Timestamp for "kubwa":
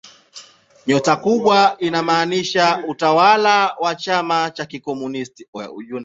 1.15-1.75